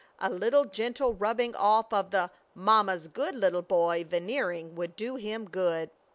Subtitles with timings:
[0.17, 5.47] A little gentle rubbing off of the "mamma's good little boy" veneering would do him
[5.47, 5.91] good.